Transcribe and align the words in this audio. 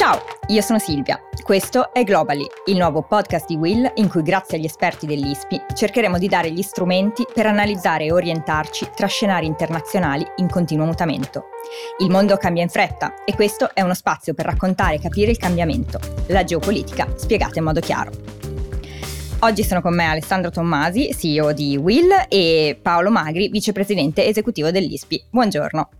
Ciao, 0.00 0.18
io 0.46 0.62
sono 0.62 0.78
Silvia. 0.78 1.20
Questo 1.42 1.92
è 1.92 2.04
Globally, 2.04 2.46
il 2.68 2.78
nuovo 2.78 3.02
podcast 3.02 3.46
di 3.46 3.56
Will 3.56 3.92
in 3.96 4.08
cui 4.08 4.22
grazie 4.22 4.56
agli 4.56 4.64
esperti 4.64 5.04
dell'ISPI 5.04 5.60
cercheremo 5.74 6.16
di 6.16 6.26
dare 6.26 6.50
gli 6.50 6.62
strumenti 6.62 7.26
per 7.30 7.44
analizzare 7.44 8.06
e 8.06 8.12
orientarci 8.12 8.92
tra 8.96 9.06
scenari 9.06 9.44
internazionali 9.44 10.24
in 10.36 10.48
continuo 10.48 10.86
mutamento. 10.86 11.48
Il 11.98 12.08
mondo 12.08 12.38
cambia 12.38 12.62
in 12.62 12.70
fretta 12.70 13.12
e 13.26 13.34
questo 13.34 13.74
è 13.74 13.82
uno 13.82 13.92
spazio 13.92 14.32
per 14.32 14.46
raccontare 14.46 14.94
e 14.94 15.00
capire 15.00 15.32
il 15.32 15.36
cambiamento, 15.36 16.00
la 16.28 16.44
geopolitica 16.44 17.12
spiegata 17.18 17.58
in 17.58 17.66
modo 17.66 17.80
chiaro. 17.80 18.10
Oggi 19.40 19.62
sono 19.62 19.82
con 19.82 19.94
me 19.94 20.06
Alessandro 20.06 20.48
Tommasi, 20.48 21.14
CEO 21.14 21.52
di 21.52 21.76
Will, 21.76 22.08
e 22.30 22.78
Paolo 22.80 23.10
Magri, 23.10 23.50
vicepresidente 23.50 24.24
esecutivo 24.24 24.70
dell'ISPI. 24.70 25.26
Buongiorno. 25.28 25.90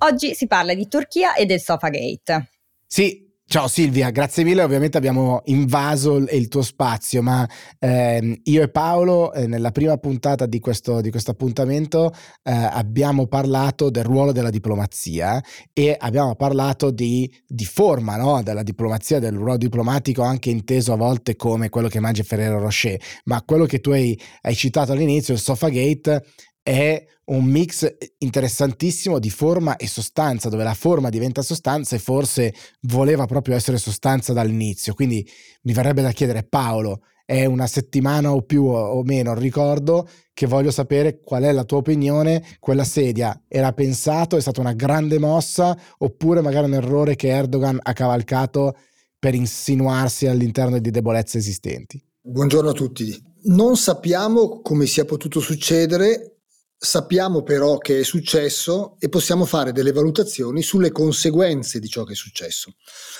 Oggi 0.00 0.34
si 0.34 0.46
parla 0.46 0.74
di 0.74 0.86
Turchia 0.86 1.32
e 1.32 1.46
del 1.46 1.60
Sofagate. 1.60 2.50
Sì, 2.86 3.26
Ciao 3.48 3.68
Silvia, 3.68 4.10
grazie 4.10 4.42
mille. 4.42 4.64
Ovviamente 4.64 4.98
abbiamo 4.98 5.40
invaso 5.44 6.16
il 6.16 6.48
tuo 6.48 6.62
spazio, 6.62 7.22
ma 7.22 7.48
ehm, 7.78 8.40
io 8.42 8.62
e 8.62 8.68
Paolo 8.68 9.32
eh, 9.32 9.46
nella 9.46 9.70
prima 9.70 9.96
puntata 9.98 10.46
di 10.46 10.58
questo, 10.58 11.00
di 11.00 11.10
questo 11.10 11.30
appuntamento 11.30 12.12
eh, 12.42 12.50
abbiamo 12.50 13.28
parlato 13.28 13.88
del 13.88 14.02
ruolo 14.02 14.32
della 14.32 14.50
diplomazia 14.50 15.40
e 15.72 15.94
abbiamo 15.96 16.34
parlato 16.34 16.90
di, 16.90 17.32
di 17.46 17.64
forma 17.64 18.16
no? 18.16 18.42
della 18.42 18.64
diplomazia, 18.64 19.20
del 19.20 19.36
ruolo 19.36 19.56
diplomatico 19.56 20.22
anche 20.22 20.50
inteso 20.50 20.92
a 20.92 20.96
volte 20.96 21.36
come 21.36 21.68
quello 21.68 21.86
che 21.86 22.00
mangia 22.00 22.24
Ferrero 22.24 22.58
Rocher, 22.58 23.00
ma 23.26 23.42
quello 23.42 23.64
che 23.64 23.78
tu 23.78 23.90
hai, 23.90 24.18
hai 24.40 24.56
citato 24.56 24.90
all'inizio, 24.90 25.34
il 25.34 25.40
Sofagate, 25.40 26.24
è 26.66 27.06
un 27.26 27.44
mix 27.44 27.94
interessantissimo 28.18 29.20
di 29.20 29.30
forma 29.30 29.76
e 29.76 29.86
sostanza, 29.86 30.48
dove 30.48 30.64
la 30.64 30.74
forma 30.74 31.10
diventa 31.10 31.42
sostanza 31.42 31.94
e 31.94 32.00
forse 32.00 32.52
voleva 32.82 33.24
proprio 33.26 33.54
essere 33.54 33.78
sostanza 33.78 34.32
dall'inizio. 34.32 34.92
Quindi 34.92 35.24
mi 35.62 35.72
verrebbe 35.72 36.02
da 36.02 36.10
chiedere, 36.10 36.42
Paolo, 36.42 37.02
è 37.24 37.44
una 37.44 37.68
settimana 37.68 38.32
o 38.32 38.42
più 38.42 38.64
o 38.64 39.00
meno, 39.04 39.32
ricordo 39.34 40.08
che 40.32 40.46
voglio 40.46 40.72
sapere 40.72 41.20
qual 41.20 41.44
è 41.44 41.52
la 41.52 41.62
tua 41.62 41.78
opinione, 41.78 42.44
quella 42.58 42.84
sedia 42.84 43.40
era 43.46 43.72
pensato, 43.72 44.36
è 44.36 44.40
stata 44.40 44.60
una 44.60 44.72
grande 44.72 45.20
mossa 45.20 45.78
oppure 45.98 46.40
magari 46.40 46.66
un 46.66 46.74
errore 46.74 47.14
che 47.14 47.28
Erdogan 47.28 47.78
ha 47.80 47.92
cavalcato 47.92 48.76
per 49.20 49.36
insinuarsi 49.36 50.26
all'interno 50.26 50.80
di 50.80 50.90
debolezze 50.90 51.38
esistenti? 51.38 52.04
Buongiorno 52.22 52.70
a 52.70 52.74
tutti. 52.74 53.16
Non 53.44 53.76
sappiamo 53.76 54.60
come 54.62 54.86
sia 54.86 55.04
potuto 55.04 55.38
succedere 55.38 56.35
Sappiamo 56.78 57.42
però 57.42 57.78
che 57.78 58.00
è 58.00 58.02
successo 58.02 58.96
e 58.98 59.08
possiamo 59.08 59.46
fare 59.46 59.72
delle 59.72 59.92
valutazioni 59.92 60.62
sulle 60.62 60.92
conseguenze 60.92 61.78
di 61.78 61.88
ciò 61.88 62.04
che 62.04 62.12
è 62.12 62.16
successo. 62.16 62.74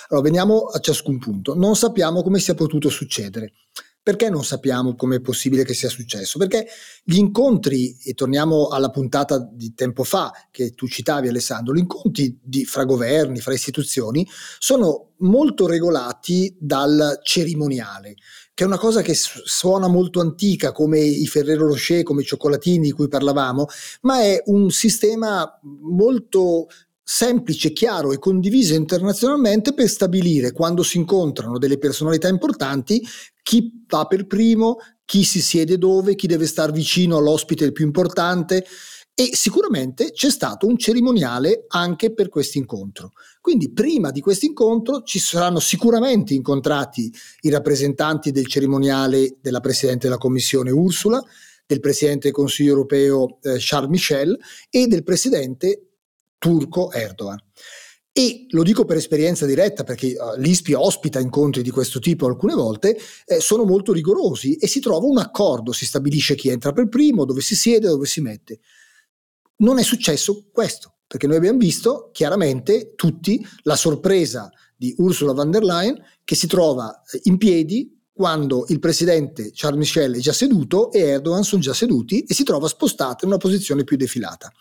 Allora, 0.09 0.27
veniamo 0.27 0.65
a 0.65 0.79
ciascun 0.79 1.17
punto. 1.17 1.55
Non 1.55 1.75
sappiamo 1.75 2.21
come 2.21 2.39
sia 2.39 2.53
potuto 2.53 2.89
succedere. 2.89 3.53
Perché 4.07 4.29
non 4.29 4.45
sappiamo 4.45 4.95
come 4.95 5.17
è 5.17 5.21
possibile 5.21 5.65
che 5.65 5.73
sia 5.73 5.89
successo? 5.89 6.37
Perché 6.37 6.65
gli 7.03 7.17
incontri, 7.17 7.97
e 8.01 8.13
torniamo 8.13 8.67
alla 8.67 8.89
puntata 8.89 9.37
di 9.51 9.73
tempo 9.73 10.05
fa 10.05 10.31
che 10.49 10.75
tu 10.75 10.87
citavi 10.87 11.27
Alessandro, 11.27 11.73
gli 11.73 11.79
incontri 11.79 12.39
di, 12.41 12.63
fra 12.63 12.85
governi, 12.85 13.41
fra 13.41 13.53
istituzioni, 13.53 14.25
sono 14.59 15.15
molto 15.17 15.67
regolati 15.67 16.55
dal 16.57 17.19
cerimoniale 17.21 18.15
che 18.57 18.63
è 18.63 18.65
una 18.65 18.79
cosa 18.79 19.03
che 19.03 19.13
suona 19.13 19.87
molto 19.87 20.19
antica 20.19 20.71
come 20.71 20.99
i 20.99 21.27
Ferrero 21.27 21.67
Rocher, 21.67 22.01
come 22.01 22.23
i 22.23 22.25
cioccolatini 22.25 22.87
di 22.87 22.91
cui 22.91 23.07
parlavamo, 23.07 23.67
ma 24.01 24.21
è 24.21 24.41
un 24.45 24.71
sistema 24.71 25.59
molto 25.61 26.65
semplice, 27.03 27.71
chiaro 27.71 28.13
e 28.13 28.17
condiviso 28.17 28.73
internazionalmente 28.73 29.75
per 29.75 29.87
stabilire 29.87 30.53
quando 30.53 30.81
si 30.81 30.97
incontrano 30.97 31.59
delle 31.59 31.77
personalità 31.77 32.29
importanti 32.29 32.99
chi 33.43 33.85
va 33.87 34.05
per 34.05 34.25
primo, 34.25 34.77
chi 35.05 35.23
si 35.23 35.39
siede 35.39 35.77
dove, 35.77 36.15
chi 36.15 36.25
deve 36.25 36.47
stare 36.47 36.71
vicino 36.71 37.17
all'ospite 37.17 37.71
più 37.71 37.85
importante 37.85 38.65
e 39.19 39.31
sicuramente 39.33 40.11
c'è 40.11 40.29
stato 40.29 40.67
un 40.67 40.77
cerimoniale 40.77 41.65
anche 41.69 42.13
per 42.13 42.29
questo 42.29 42.59
incontro. 42.59 43.13
Quindi 43.41 43.71
prima 43.71 44.11
di 44.11 44.21
questo 44.21 44.45
incontro 44.45 45.01
ci 45.01 45.17
saranno 45.17 45.59
sicuramente 45.59 46.35
incontrati 46.35 47.11
i 47.41 47.49
rappresentanti 47.49 48.29
del 48.29 48.45
cerimoniale 48.45 49.37
della 49.41 49.59
Presidente 49.59 50.05
della 50.05 50.19
Commissione 50.19 50.69
Ursula, 50.69 51.19
del 51.65 51.79
Presidente 51.79 52.27
del 52.27 52.33
Consiglio 52.33 52.73
europeo 52.73 53.39
eh, 53.41 53.55
Charles 53.57 53.89
Michel 53.89 54.37
e 54.69 54.85
del 54.85 55.01
Presidente 55.01 55.87
turco 56.37 56.91
Erdogan. 56.91 57.39
E 58.11 58.45
lo 58.49 58.61
dico 58.61 58.85
per 58.85 58.97
esperienza 58.97 59.47
diretta 59.47 59.83
perché 59.83 60.13
uh, 60.15 60.39
l'ISPI 60.39 60.73
ospita 60.73 61.19
incontri 61.19 61.63
di 61.63 61.71
questo 61.71 61.97
tipo 61.97 62.27
alcune 62.27 62.53
volte, 62.53 62.95
eh, 63.25 63.39
sono 63.39 63.63
molto 63.63 63.93
rigorosi 63.93 64.57
e 64.57 64.67
si 64.67 64.79
trova 64.79 65.07
un 65.07 65.17
accordo, 65.17 65.71
si 65.71 65.87
stabilisce 65.87 66.35
chi 66.35 66.49
entra 66.49 66.71
per 66.71 66.87
primo, 66.87 67.25
dove 67.25 67.41
si 67.41 67.55
siede, 67.55 67.87
dove 67.87 68.05
si 68.05 68.21
mette. 68.21 68.59
Non 69.57 69.79
è 69.79 69.83
successo 69.83 70.49
questo, 70.51 70.97
perché 71.07 71.25
noi 71.25 71.37
abbiamo 71.37 71.57
visto 71.57 72.09
chiaramente 72.11 72.93
tutti 72.95 73.43
la 73.63 73.75
sorpresa 73.75 74.51
di 74.75 74.93
Ursula 74.97 75.33
von 75.33 75.49
der 75.49 75.63
Leyen 75.63 75.99
che 76.23 76.35
si 76.35 76.45
trova 76.45 77.01
eh, 77.11 77.21
in 77.23 77.37
piedi 77.37 77.97
quando 78.13 78.65
il 78.69 78.79
presidente 78.79 79.51
Charles 79.53 79.79
Michel 79.79 80.15
è 80.15 80.19
già 80.19 80.33
seduto 80.33 80.91
e 80.91 80.99
Erdogan 80.99 81.43
sono 81.43 81.61
già 81.61 81.73
seduti 81.73 82.21
e 82.21 82.33
si 82.33 82.43
trova 82.43 82.67
spostata 82.67 83.25
in 83.25 83.29
una 83.29 83.37
posizione 83.37 83.83
più 83.83 83.95
defilata. 83.95 84.51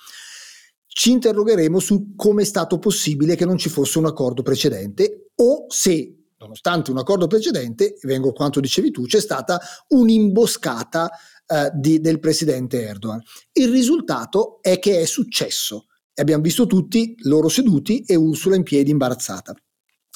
Ci 0.87 1.11
interrogheremo 1.11 1.79
su 1.79 2.15
come 2.17 2.43
è 2.43 2.45
stato 2.45 2.79
possibile 2.79 3.35
che 3.35 3.45
non 3.45 3.59
ci 3.59 3.69
fosse 3.69 3.99
un 3.99 4.07
accordo 4.07 4.43
precedente 4.43 5.31
o 5.37 5.67
se, 5.69 6.31
nonostante 6.39 6.91
un 6.91 6.99
accordo 6.99 7.27
precedente, 7.27 7.97
vengo 8.03 8.31
a 8.31 8.33
quanto 8.33 8.61
dicevi 8.61 8.91
tu, 8.91 9.05
c'è 9.05 9.21
stata 9.21 9.61
un'imboscata 9.89 11.11
eh, 11.47 11.71
di, 11.75 12.01
del 12.01 12.19
presidente 12.19 12.83
Erdogan. 12.83 13.23
Il 13.53 13.71
risultato 13.71 14.59
è 14.61 14.79
che 14.79 15.01
è 15.01 15.05
successo 15.05 15.87
e 16.13 16.23
abbiamo 16.23 16.43
visto 16.43 16.67
tutti 16.67 17.15
loro 17.25 17.49
seduti 17.49 18.03
e 18.07 18.15
Ursula 18.17 18.57
in 18.57 18.63
piedi 18.63 18.91
imbarazzata. 18.91 19.55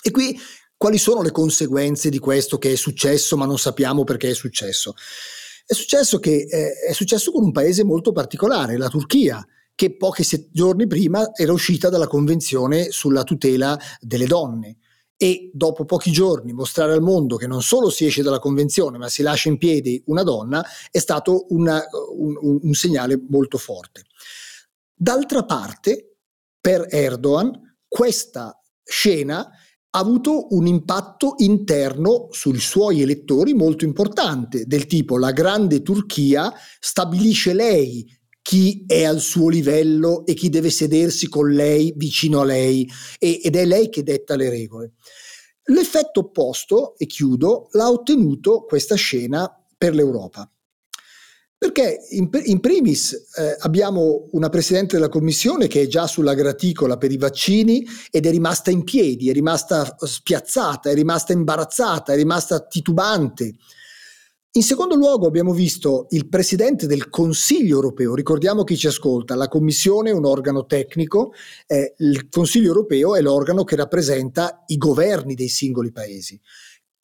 E 0.02 0.10
qui 0.10 0.38
quali 0.76 0.98
sono 0.98 1.22
le 1.22 1.30
conseguenze 1.30 2.08
di 2.08 2.18
questo 2.18 2.58
che 2.58 2.72
è 2.72 2.76
successo 2.76 3.36
ma 3.36 3.44
non 3.44 3.58
sappiamo 3.58 4.02
perché 4.02 4.30
è 4.30 4.34
successo? 4.34 4.94
È 5.66 5.74
successo 5.74 6.18
che 6.18 6.46
eh, 6.50 6.72
è 6.88 6.92
successo 6.92 7.30
con 7.30 7.44
un 7.44 7.52
paese 7.52 7.84
molto 7.84 8.12
particolare, 8.12 8.76
la 8.76 8.88
Turchia, 8.88 9.46
che 9.74 9.96
pochi 9.96 10.24
giorni 10.50 10.86
prima 10.86 11.34
era 11.34 11.52
uscita 11.52 11.88
dalla 11.90 12.06
Convenzione 12.06 12.90
sulla 12.90 13.24
tutela 13.24 13.78
delle 14.00 14.26
donne 14.26 14.78
e 15.22 15.50
dopo 15.52 15.84
pochi 15.84 16.10
giorni 16.10 16.54
mostrare 16.54 16.94
al 16.94 17.02
mondo 17.02 17.36
che 17.36 17.46
non 17.46 17.60
solo 17.60 17.90
si 17.90 18.06
esce 18.06 18.22
dalla 18.22 18.38
convenzione 18.38 18.96
ma 18.96 19.10
si 19.10 19.20
lascia 19.20 19.50
in 19.50 19.58
piedi 19.58 20.02
una 20.06 20.22
donna 20.22 20.64
è 20.90 20.98
stato 20.98 21.44
una, 21.50 21.84
un, 22.16 22.58
un 22.62 22.72
segnale 22.72 23.22
molto 23.28 23.58
forte. 23.58 24.04
D'altra 24.94 25.44
parte, 25.44 26.16
per 26.58 26.86
Erdogan, 26.88 27.76
questa 27.86 28.58
scena 28.82 29.40
ha 29.40 29.98
avuto 29.98 30.54
un 30.54 30.66
impatto 30.66 31.34
interno 31.38 32.28
sui 32.30 32.58
suoi 32.58 33.02
elettori 33.02 33.52
molto 33.52 33.84
importante, 33.84 34.64
del 34.64 34.86
tipo 34.86 35.18
la 35.18 35.32
grande 35.32 35.82
Turchia 35.82 36.50
stabilisce 36.78 37.52
lei 37.52 38.06
chi 38.42 38.84
è 38.86 39.04
al 39.04 39.20
suo 39.20 39.48
livello 39.48 40.24
e 40.26 40.34
chi 40.34 40.48
deve 40.48 40.70
sedersi 40.70 41.28
con 41.28 41.50
lei, 41.52 41.92
vicino 41.96 42.40
a 42.40 42.44
lei, 42.44 42.88
e, 43.18 43.40
ed 43.42 43.56
è 43.56 43.64
lei 43.64 43.88
che 43.88 44.02
detta 44.02 44.36
le 44.36 44.48
regole. 44.48 44.92
L'effetto 45.64 46.20
opposto, 46.20 46.96
e 46.96 47.06
chiudo, 47.06 47.68
l'ha 47.72 47.90
ottenuto 47.90 48.64
questa 48.64 48.94
scena 48.96 49.48
per 49.76 49.94
l'Europa. 49.94 50.50
Perché 51.56 51.98
in, 52.12 52.30
in 52.44 52.58
primis 52.58 53.12
eh, 53.36 53.54
abbiamo 53.58 54.30
una 54.32 54.48
Presidente 54.48 54.96
della 54.96 55.10
Commissione 55.10 55.66
che 55.66 55.82
è 55.82 55.86
già 55.86 56.06
sulla 56.06 56.32
graticola 56.32 56.96
per 56.96 57.12
i 57.12 57.18
vaccini 57.18 57.86
ed 58.10 58.24
è 58.24 58.30
rimasta 58.30 58.70
in 58.70 58.82
piedi, 58.82 59.28
è 59.28 59.34
rimasta 59.34 59.94
spiazzata, 59.98 60.88
è 60.88 60.94
rimasta 60.94 61.34
imbarazzata, 61.34 62.14
è 62.14 62.16
rimasta 62.16 62.64
titubante, 62.66 63.56
in 64.52 64.64
secondo 64.64 64.96
luogo 64.96 65.28
abbiamo 65.28 65.52
visto 65.52 66.06
il 66.10 66.28
Presidente 66.28 66.88
del 66.88 67.08
Consiglio 67.08 67.76
europeo, 67.76 68.16
ricordiamo 68.16 68.64
chi 68.64 68.76
ci 68.76 68.88
ascolta, 68.88 69.36
la 69.36 69.46
Commissione 69.46 70.10
è 70.10 70.12
un 70.12 70.24
organo 70.24 70.66
tecnico, 70.66 71.32
eh, 71.68 71.94
il 71.98 72.28
Consiglio 72.28 72.66
europeo 72.66 73.14
è 73.14 73.20
l'organo 73.20 73.62
che 73.62 73.76
rappresenta 73.76 74.64
i 74.66 74.76
governi 74.76 75.34
dei 75.34 75.46
singoli 75.46 75.92
paesi. 75.92 76.40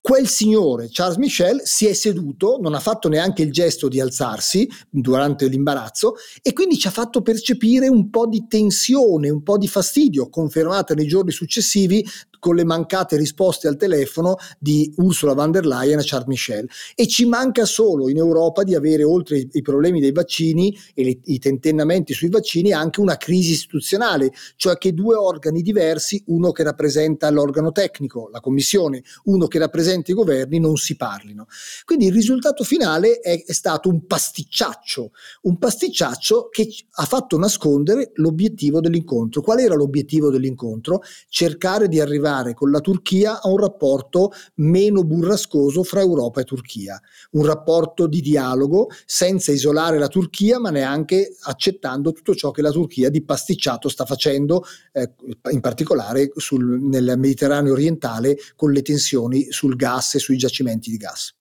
Quel 0.00 0.28
signore, 0.28 0.88
Charles 0.90 1.19
Michel, 1.19 1.62
si 1.64 1.87
è 1.87 1.93
seduto, 1.93 2.58
non 2.60 2.75
ha 2.75 2.81
fatto 2.81 3.08
neanche 3.08 3.43
il 3.43 3.52
gesto 3.52 3.88
di 3.88 4.00
alzarsi 4.00 4.69
durante 4.88 5.49
l'imbarazzo 5.49 6.14
e 6.42 6.52
quindi 6.52 6.78
ci 6.78 6.87
ha 6.87 6.92
fatto 6.92 7.22
percepire 7.22 7.88
un 7.88 8.08
po' 8.08 8.26
di 8.26 8.46
tensione, 8.49 9.31
un 9.31 9.42
po' 9.42 9.58
di 9.58 9.66
fastidio, 9.66 10.28
confermata 10.28 10.94
nei 10.94 11.08
giorni 11.08 11.32
successivi 11.32 12.04
con 12.38 12.55
le 12.55 12.65
mancate 12.65 13.17
risposte 13.17 13.69
al 13.69 13.77
telefono 13.77 14.37
di 14.59 14.93
Ursula 14.97 15.35
von 15.35 15.50
der 15.50 15.67
Leyen 15.67 15.99
a 15.99 16.03
Charles 16.05 16.29
Michel. 16.29 16.69
E 16.94 17.06
ci 17.06 17.27
manca 17.27 17.65
solo 17.65 18.09
in 18.09 18.17
Europa 18.17 18.62
di 18.62 18.75
avere, 18.75 19.05
oltre 19.05 19.47
i, 19.50 19.62
problemi 19.62 20.00
dei 20.00 20.12
vaccini 20.12 20.77
e 20.94 21.05
le, 21.05 21.19
i 21.25 21.38
tentennamenti 21.38 22.12
sui 22.12 22.29
vaccini, 22.29 22.73
anche 22.73 23.00
una 23.00 23.17
crisi 23.17 23.53
istituzionale, 23.53 24.33
cioè 24.56 24.77
che 24.79 24.93
due 24.93 25.17
organi 25.17 25.62
diversi, 25.62 26.23
uno 26.27 26.53
che 26.53 26.62
rappresenta 26.62 27.31
l'organo 27.31 27.73
tecnico, 27.73 28.29
la 28.33 28.41
Commissione, 28.41 29.03
uno 29.25 29.47
che 29.47 29.59
rappresenta 29.59 30.11
i 30.11 30.15
governi, 30.15 30.59
non 30.59 30.77
si 30.77 30.97
parlino. 30.97 31.47
Quindi 31.85 32.06
il 32.06 32.12
risultato 32.12 32.65
finale 32.65 33.21
è, 33.21 33.44
è 33.44 33.53
stato 33.53 33.88
un 33.88 34.06
pasticciaccio, 34.06 35.11
un 35.43 35.59
pasticciaccio 35.59 36.49
che 36.50 36.69
ha 36.91 37.05
fatto 37.05 37.38
nascondere 37.38 38.12
l'obiettivo 38.15 38.81
dell'incontro. 38.81 39.41
Qual 39.41 39.59
era 39.59 39.75
l'obiettivo 39.75 40.31
dell'incontro? 40.31 41.03
Cercare 41.29 41.88
di 41.88 42.00
arrivare 42.00 42.25
con 42.55 42.70
la 42.70 42.81
Turchia 42.81 43.40
a 43.40 43.49
un 43.49 43.58
rapporto 43.58 44.32
meno 44.56 45.05
burrascoso 45.05 45.82
fra 45.82 46.00
Europa 46.00 46.40
e 46.40 46.44
Turchia, 46.44 47.00
un 47.32 47.44
rapporto 47.44 48.06
di 48.06 48.20
dialogo 48.20 48.88
senza 49.05 49.52
isolare 49.52 49.99
la 49.99 50.08
Turchia, 50.08 50.58
ma 50.58 50.70
neanche 50.70 51.37
accettando 51.43 52.12
tutto 52.12 52.34
ciò 52.34 52.50
che 52.50 52.62
la 52.62 52.70
Turchia 52.70 53.11
di 53.11 53.23
pasticciato 53.23 53.88
sta 53.88 54.05
facendo, 54.05 54.64
eh, 54.93 55.12
in 55.50 55.61
particolare 55.61 56.32
sul, 56.34 56.81
nel 56.81 57.14
Mediterraneo 57.17 57.73
orientale 57.73 58.37
con 58.56 58.73
le 58.73 58.82
tensioni 58.82 59.50
sul 59.50 59.76
gas 59.76 60.17
e 60.17 60.19
sui 60.19 60.37
giacimenti 60.37 60.90
di 60.90 60.96
gas. 60.96 61.34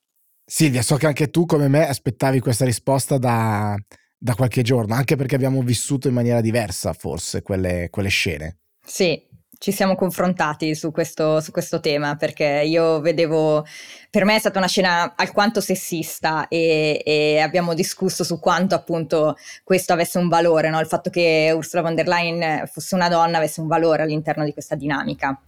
Silvia, 0.46 0.84
so 0.84 0.96
che 0.98 1.08
anche 1.08 1.32
tu 1.32 1.46
come 1.46 1.68
me 1.68 1.88
aspettavi 1.88 2.40
questa 2.40 2.66
risposta 2.66 3.18
da, 3.18 3.76
da 4.16 4.36
qualche 4.36 4.62
giorno, 4.62 4.94
anche 4.94 5.16
perché 5.16 5.34
abbiamo 5.34 5.62
vissuto 5.64 6.08
in 6.08 6.14
maniera 6.14 6.42
diversa 6.42 6.94
forse 6.94 7.42
quelle, 7.42 7.88
quelle 7.90 8.10
scene. 8.10 8.60
Sì, 8.86 9.20
ci 9.58 9.72
siamo 9.72 9.96
confrontati 9.96 10.76
su 10.76 10.92
questo, 10.92 11.40
su 11.40 11.52
questo, 11.52 11.80
tema 11.80 12.16
perché 12.16 12.64
io 12.66 13.00
vedevo, 13.00 13.66
per 14.10 14.26
me 14.26 14.36
è 14.36 14.40
stata 14.40 14.58
una 14.58 14.68
scena 14.68 15.14
alquanto 15.16 15.62
sessista 15.62 16.48
e, 16.48 17.02
e 17.06 17.40
abbiamo 17.40 17.74
discusso 17.74 18.24
su 18.24 18.40
quanto 18.40 18.76
appunto 18.76 19.36
questo 19.64 19.94
avesse 19.94 20.18
un 20.18 20.28
valore, 20.28 20.70
no? 20.70 20.80
il 20.80 20.88
fatto 20.88 21.10
che 21.10 21.52
Ursula 21.56 21.82
von 21.82 21.96
der 21.96 22.08
Leyen 22.08 22.68
fosse 22.68 22.96
una 22.96 23.10
donna 23.10 23.38
avesse 23.38 23.62
un 23.62 23.68
valore 23.68 24.04
all'interno 24.04 24.44
di 24.44 24.54
questa 24.54 24.76
dinamica. 24.76 25.40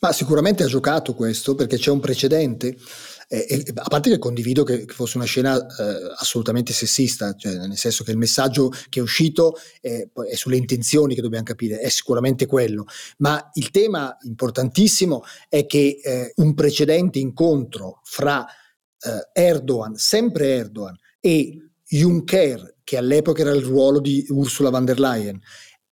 Ma 0.00 0.12
sicuramente 0.12 0.62
ha 0.62 0.66
giocato 0.66 1.14
questo 1.14 1.54
perché 1.54 1.76
c'è 1.76 1.90
un 1.90 2.00
precedente. 2.00 2.76
Eh, 3.34 3.64
a 3.74 3.88
parte 3.88 4.10
che 4.10 4.18
condivido 4.18 4.62
che, 4.62 4.84
che 4.84 4.94
fosse 4.94 5.16
una 5.16 5.26
scena 5.26 5.56
eh, 5.56 6.14
assolutamente 6.18 6.72
sessista, 6.72 7.34
cioè 7.34 7.56
nel 7.66 7.76
senso 7.76 8.04
che 8.04 8.12
il 8.12 8.16
messaggio 8.16 8.70
che 8.88 9.00
è 9.00 9.02
uscito 9.02 9.56
è, 9.80 10.06
è, 10.28 10.34
sulle 10.36 10.56
intenzioni 10.56 11.16
che 11.16 11.20
dobbiamo 11.20 11.44
capire, 11.44 11.80
è 11.80 11.88
sicuramente 11.88 12.46
quello, 12.46 12.86
ma 13.18 13.50
il 13.54 13.72
tema 13.72 14.16
importantissimo 14.22 15.24
è 15.48 15.66
che 15.66 15.98
eh, 16.00 16.32
un 16.36 16.54
precedente 16.54 17.18
incontro 17.18 18.00
fra 18.04 18.46
eh, 18.46 19.28
Erdogan, 19.32 19.96
sempre 19.96 20.50
Erdogan, 20.50 20.96
e 21.18 21.70
Juncker, 21.84 22.76
che 22.84 22.96
all'epoca 22.96 23.42
era 23.42 23.50
il 23.50 23.64
ruolo 23.64 23.98
di 23.98 24.24
Ursula 24.28 24.70
von 24.70 24.84
der 24.84 25.00
Leyen, 25.00 25.40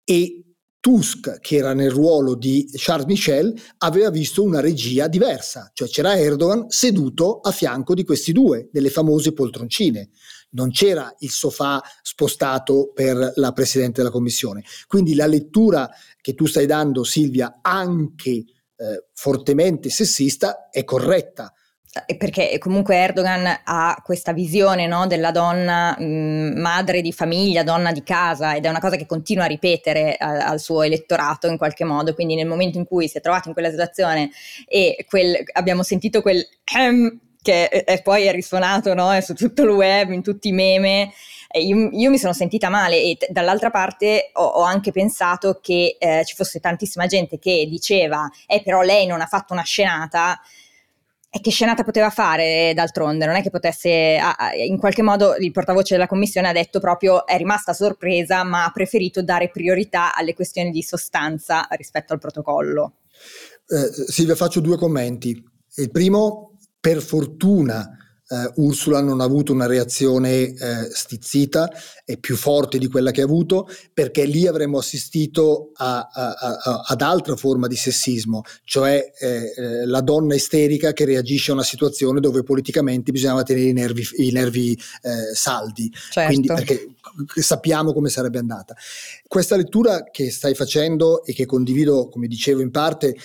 e 0.04 0.47
Tusk, 0.80 1.40
che 1.40 1.58
era 1.58 1.74
nel 1.74 1.92
ruolo 1.92 2.36
di 2.36 2.70
Charles 2.74 3.08
Michel, 3.08 3.54
aveva 3.80 4.10
visto 4.10 4.44
una 4.44 4.60
regia 4.60 5.08
diversa, 5.08 5.70
cioè 5.74 5.88
c'era 5.88 6.18
Erdogan 6.18 6.70
seduto 6.70 7.40
a 7.40 7.52
fianco 7.52 7.94
di 7.94 8.04
questi 8.04 8.32
due, 8.32 8.70
delle 8.72 8.90
famose 8.90 9.34
poltroncine. 9.34 10.10
Non 10.52 10.72
c'era 10.72 11.14
il 11.20 11.30
sofà 11.30 11.82
spostato 12.02 12.92
per 12.94 13.34
la 13.36 13.52
Presidente 13.52 14.02
della 14.02 14.14
Commissione. 14.14 14.64
Quindi 14.88 15.14
la 15.14 15.26
lettura 15.26 15.90
che 16.22 16.34
tu 16.36 16.46
stai 16.46 16.66
dando, 16.66 17.04
Silvia, 17.04 17.60
anche 17.62 18.32
eh, 18.32 19.06
fortemente 19.14 19.90
sessista, 19.90 20.70
è 20.70 20.84
corretta 20.84 21.52
perché 22.18 22.58
comunque 22.58 22.96
Erdogan 22.96 23.62
ha 23.64 24.02
questa 24.04 24.34
visione 24.34 24.88
no, 24.88 25.08
della 25.08 25.32
donna 25.32 25.96
mh, 25.98 26.60
madre 26.60 27.02
di 27.02 27.12
famiglia, 27.12 27.64
donna 27.64 27.92
di 27.92 28.04
casa 28.04 28.56
ed 28.56 28.66
è 28.66 28.70
una 28.70 28.80
cosa 28.80 28.96
che 28.96 29.06
continua 29.06 29.46
a 29.46 29.48
ripetere 29.48 30.16
a, 30.18 30.48
al 30.48 30.60
suo 30.60 30.82
elettorato 30.82 31.48
in 31.48 31.58
qualche 31.58 31.84
modo, 31.84 32.14
quindi 32.14 32.36
nel 32.36 32.48
momento 32.48 32.78
in 32.78 32.86
cui 32.86 33.08
si 33.08 33.18
è 33.18 33.22
trovato 33.22 33.48
in 33.48 33.54
quella 33.54 33.70
situazione 33.70 34.30
e 34.68 35.06
quel, 35.08 35.44
abbiamo 35.54 35.84
sentito 35.84 36.22
quel 36.22 36.46
ehm, 36.78 37.20
che 37.42 37.70
è, 37.70 38.02
poi 38.02 38.26
è 38.26 38.32
risuonato 38.32 38.94
no, 38.94 39.20
su 39.22 39.34
tutto 39.34 39.64
il 39.64 39.70
web, 39.70 40.12
in 40.12 40.22
tutti 40.22 40.50
i 40.50 40.52
meme, 40.52 41.14
io, 41.54 41.90
io, 41.92 42.10
mi 42.10 42.18
sono 42.18 42.34
sentita 42.34 42.70
male. 42.70 43.02
E 43.02 43.16
t- 43.18 43.32
dall'altra 43.32 43.70
parte 43.70 44.32
ho, 44.34 44.44
ho, 44.44 44.64
anche 44.64 44.92
pensato 44.92 45.60
che 45.62 45.96
eh, 45.98 46.24
ci 46.26 46.36
fosse 46.36 46.60
tantissima 46.60 47.06
gente 47.06 47.40
che 47.40 47.66
diceva 47.70 48.30
eh 48.46 48.62
però 48.62 48.82
lei 48.82 49.06
non 49.06 49.22
ha 49.22 49.26
fatto 49.28 49.54
una 49.54 49.64
scenata 49.64 50.40
e 51.30 51.42
che 51.42 51.52
scenata 51.52 51.84
poteva 51.84 52.10
fare 52.10 52.74
d'altronde? 52.74 53.26
Non 53.26 53.36
è 53.36 53.42
che 53.42 53.50
potesse, 53.50 54.18
in 54.66 54.78
qualche 54.78 55.02
modo 55.02 55.36
il 55.36 55.52
portavoce 55.52 55.94
della 55.94 56.08
commissione 56.08 56.48
ha 56.48 56.54
detto 56.54 56.80
proprio 56.80 57.26
è 57.26 57.38
rimasta 57.38 57.74
sorpresa 57.74 58.44
ma 58.44 58.66
ha 58.66 58.72
preferito 58.72 59.22
dare 59.22 59.50
priorità 59.50 60.16
alle 60.16 60.34
questioni 60.34 60.72
di 60.72 60.82
sostanza 60.82 61.68
rispetto 61.72 62.14
al 62.14 62.20
protocollo. 62.20 62.94
Eh, 63.68 64.12
Silvia, 64.12 64.36
faccio 64.36 64.62
due 64.62 64.78
commenti. 64.78 65.44
Il 65.76 65.92
primo, 65.92 66.58
per 66.80 67.02
fortuna 67.02 67.92
Uh, 68.30 68.66
Ursula 68.66 69.00
non 69.00 69.22
ha 69.22 69.24
avuto 69.24 69.54
una 69.54 69.68
reazione 69.68 70.48
uh, 70.48 70.90
stizzita 70.92 71.72
e 72.10 72.18
più 72.18 72.38
forte 72.38 72.78
di 72.78 72.88
quella 72.88 73.12
che 73.12 73.20
ha 73.20 73.26
avuto, 73.26 73.68
perché 73.94 74.24
lì 74.24 74.48
avremmo 74.48 74.78
assistito 74.78 75.72
a, 75.74 76.08
a, 76.10 76.32
a, 76.32 76.84
ad 76.88 77.02
altra 77.02 77.36
forma 77.36 77.68
di 77.68 77.76
sessismo, 77.76 78.44
cioè 78.64 79.12
eh, 79.20 79.54
eh, 79.54 79.86
la 79.86 80.00
donna 80.00 80.34
isterica 80.34 80.94
che 80.94 81.04
reagisce 81.04 81.52
a 81.52 81.56
una 81.56 81.64
situazione 81.64 82.22
dove 82.22 82.44
politicamente 82.44 83.12
bisognava 83.12 83.44
tenere 83.44 83.68
i 83.68 83.74
nervi, 83.74 84.08
i 84.20 84.32
nervi 84.32 84.72
eh, 85.02 85.36
saldi, 85.36 85.92
certo. 86.10 86.30
Quindi, 86.30 86.48
perché 86.48 86.88
sappiamo 87.42 87.92
come 87.92 88.08
sarebbe 88.08 88.40
andata. 88.40 88.74
Questa 89.28 89.58
lettura 89.58 90.06
che 90.10 90.32
stai 90.32 90.56
facendo 90.56 91.26
e 91.26 91.34
che 91.34 91.46
condivido, 91.46 92.08
come 92.08 92.28
dicevo 92.28 92.62
in 92.62 92.72
parte, 92.72 93.18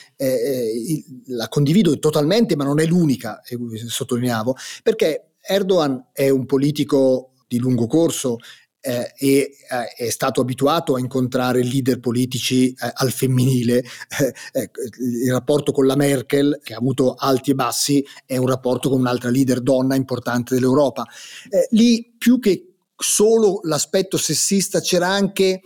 la 1.27 1.47
condivido 1.47 1.97
totalmente, 2.01 2.57
ma 2.57 2.65
non 2.65 2.81
è 2.81 2.87
l'unica, 2.87 3.41
sottolineavo, 3.87 4.57
perché 4.83 5.27
Erdogan 5.41 6.09
è 6.13 6.29
un 6.31 6.47
politico 6.47 7.33
di 7.53 7.59
lungo 7.59 7.87
corso 7.87 8.39
eh, 8.83 9.13
e 9.17 9.29
eh, 9.29 9.55
è 9.97 10.11
stato 10.11 10.41
abituato 10.41 10.97
a 10.97 10.99
incontrare 10.99 11.63
leader 11.63 12.01
politici 12.01 12.71
eh, 12.73 12.93
al 12.93 13.11
femminile. 13.11 13.83
Eh, 14.53 14.71
il 15.25 15.31
rapporto 15.31 15.73
con 15.73 15.87
la 15.87 15.97
Merkel, 15.97 16.61
che 16.63 16.75
ha 16.75 16.79
avuto 16.79 17.15
alti 17.15 17.53
e 17.53 17.55
bassi, 17.55 18.05
è 18.27 18.37
un 18.37 18.49
rapporto 18.49 18.91
con 18.91 19.01
un'altra 19.01 19.31
leader 19.31 19.61
donna 19.61 19.95
importante 19.95 20.55
dell'Europa. 20.55 21.07
Eh, 21.49 21.69
lì 21.71 22.13
più 22.19 22.39
che 22.39 22.75
solo 22.97 23.61
l'aspetto 23.63 24.17
sessista 24.17 24.81
c'era 24.81 25.09
anche 25.09 25.63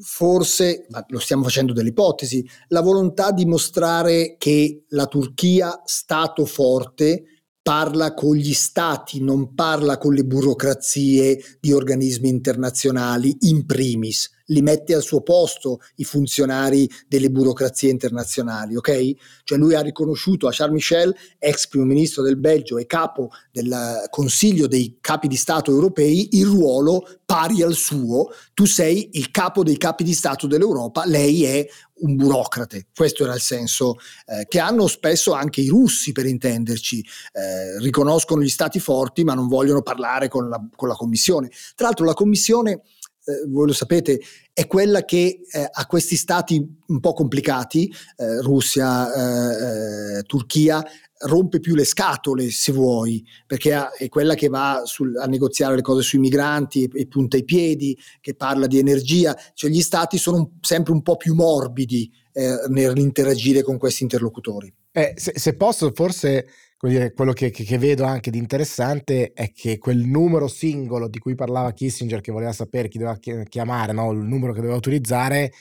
forse, 0.00 0.86
ma 0.88 1.04
lo 1.08 1.18
stiamo 1.18 1.42
facendo 1.42 1.72
delle 1.72 1.90
ipotesi, 1.90 2.48
la 2.68 2.80
volontà 2.80 3.30
di 3.30 3.44
mostrare 3.44 4.36
che 4.38 4.84
la 4.88 5.06
Turchia, 5.06 5.82
Stato 5.84 6.46
forte, 6.46 7.24
parla 7.62 8.12
con 8.12 8.34
gli 8.34 8.52
stati, 8.52 9.22
non 9.22 9.54
parla 9.54 9.96
con 9.96 10.14
le 10.14 10.24
burocrazie 10.24 11.58
di 11.60 11.72
organismi 11.72 12.28
internazionali 12.28 13.36
in 13.40 13.64
primis, 13.64 14.30
li 14.46 14.62
mette 14.62 14.94
al 14.94 15.02
suo 15.02 15.20
posto 15.22 15.80
i 15.96 16.04
funzionari 16.04 16.88
delle 17.08 17.30
burocrazie 17.30 17.90
internazionali, 17.90 18.76
ok? 18.76 19.12
Cioè 19.44 19.58
lui 19.58 19.74
ha 19.74 19.80
riconosciuto 19.80 20.48
a 20.48 20.50
Charles 20.52 20.74
Michel, 20.74 21.14
ex 21.38 21.66
primo 21.68 21.84
ministro 21.84 22.22
del 22.22 22.36
Belgio 22.36 22.78
e 22.78 22.86
capo 22.86 23.30
del 23.50 24.06
Consiglio 24.10 24.66
dei 24.66 24.98
capi 25.00 25.28
di 25.28 25.36
Stato 25.36 25.70
europei, 25.70 26.36
il 26.36 26.46
ruolo 26.46 27.06
pari 27.24 27.62
al 27.62 27.74
suo, 27.74 28.28
tu 28.54 28.66
sei 28.66 29.10
il 29.14 29.30
capo 29.30 29.62
dei 29.62 29.76
capi 29.76 30.04
di 30.04 30.12
Stato 30.12 30.46
dell'Europa, 30.46 31.04
lei 31.06 31.44
è 31.44 31.66
un 32.02 32.16
burocrate, 32.16 32.88
questo 32.94 33.24
era 33.24 33.34
il 33.34 33.40
senso 33.40 33.96
eh, 34.26 34.46
che 34.48 34.58
hanno 34.58 34.86
spesso 34.86 35.32
anche 35.32 35.60
i 35.60 35.68
russi 35.68 36.12
per 36.12 36.26
intenderci, 36.26 37.04
eh, 37.32 37.78
riconoscono 37.78 38.42
gli 38.42 38.48
stati 38.48 38.80
forti 38.80 39.24
ma 39.24 39.34
non 39.34 39.48
vogliono 39.48 39.82
parlare 39.82 40.28
con 40.28 40.48
la, 40.48 40.60
con 40.74 40.88
la 40.88 40.94
Commissione. 40.94 41.48
Tra 41.74 41.86
l'altro 41.86 42.04
la 42.04 42.14
Commissione 42.14 42.82
eh, 43.24 43.46
voi 43.48 43.66
lo 43.68 43.72
sapete, 43.72 44.20
è 44.52 44.66
quella 44.66 45.04
che 45.04 45.40
eh, 45.50 45.68
a 45.70 45.86
questi 45.86 46.16
stati 46.16 46.64
un 46.86 47.00
po' 47.00 47.12
complicati, 47.12 47.92
eh, 48.16 48.40
Russia, 48.40 49.12
eh, 49.12 50.18
eh, 50.18 50.22
Turchia, 50.22 50.84
rompe 51.24 51.60
più 51.60 51.74
le 51.74 51.84
scatole, 51.84 52.50
se 52.50 52.72
vuoi, 52.72 53.24
perché 53.46 53.90
è 53.96 54.08
quella 54.08 54.34
che 54.34 54.48
va 54.48 54.82
sul, 54.84 55.16
a 55.16 55.26
negoziare 55.26 55.76
le 55.76 55.82
cose 55.82 56.02
sui 56.02 56.18
migranti 56.18 56.84
e, 56.84 57.00
e, 57.00 57.06
punta 57.06 57.36
i 57.36 57.44
piedi, 57.44 57.96
che 58.20 58.34
parla 58.34 58.66
di 58.66 58.78
energia, 58.78 59.36
cioè 59.54 59.70
gli 59.70 59.82
stati 59.82 60.18
sono 60.18 60.38
un, 60.38 60.48
sempre 60.60 60.92
un 60.92 61.02
po' 61.02 61.16
più 61.16 61.34
morbidi 61.34 62.10
eh, 62.32 62.56
nell'interagire 62.68 63.62
con 63.62 63.78
questi 63.78 64.02
interlocutori. 64.02 64.72
Se, 65.14 65.32
se 65.36 65.56
posso, 65.56 65.90
forse 65.94 66.46
dire, 66.90 67.12
quello 67.12 67.32
che, 67.32 67.50
che, 67.50 67.62
che, 67.62 67.78
vedo 67.78 68.04
anche 68.04 68.30
di 68.30 68.38
interessante 68.38 69.32
è 69.32 69.52
che 69.52 69.78
quel 69.78 69.98
numero 69.98 70.48
singolo 70.48 71.08
di 71.08 71.18
cui 71.18 71.36
parlava 71.36 71.72
Kissinger, 71.72 72.20
che 72.20 72.32
voleva 72.32 72.52
sapere 72.52 72.88
chi 72.88 72.98
doveva 72.98 73.18
chiamare, 73.44 73.92
no? 73.92 74.10
il 74.10 74.18
numero 74.18 74.52
che 74.52 74.58
doveva 74.58 74.76
utilizzare, 74.76 75.52